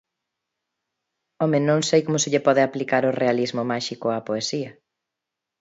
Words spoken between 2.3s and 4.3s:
lle pode aplicar o realismo máxico á